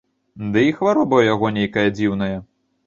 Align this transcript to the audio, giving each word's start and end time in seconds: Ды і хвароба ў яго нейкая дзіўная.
Ды 0.55 0.63
і 0.69 0.71
хвароба 0.79 1.15
ў 1.21 1.31
яго 1.33 1.55
нейкая 1.61 1.87
дзіўная. 2.01 2.37